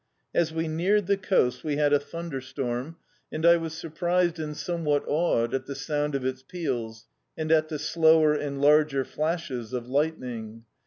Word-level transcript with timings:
As 0.33 0.51
we 0.51 0.67
neared 0.67 1.05
the 1.05 1.15
coast 1.15 1.63
we 1.63 1.75
had 1.77 1.93
a 1.93 1.99
thtmderstorm, 1.99 2.95
and 3.31 3.43
D„i.,.db,Googlc 3.43 3.43
Manhood 3.43 3.45
I 3.45 3.57
was 3.57 3.73
surprised 3.75 4.39
and 4.39 4.57
somewhat 4.57 5.03
awed 5.07 5.53
at 5.53 5.67
the 5.67 5.75
sound 5.75 6.15
of 6.15 6.25
its 6.25 6.41
peals, 6.41 7.05
and 7.37 7.51
at 7.51 7.69
the 7.69 7.77
slower 7.77 8.33
and 8.33 8.59
larger 8.59 9.05
flashes 9.05 9.73
of 9.73 9.85
U^tning. 9.85 10.63